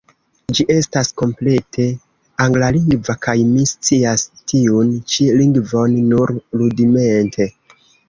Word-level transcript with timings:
Ĝi 0.59 0.63
estas 0.75 1.11
komplete 1.21 1.85
anglalingva– 2.47 3.17
kaj 3.27 3.37
mi 3.51 3.67
scias 3.75 4.27
tiun 4.55 4.93
ĉi 5.13 5.31
lingvon 5.39 5.99
nur 6.11 6.39
rudimente. 6.61 7.53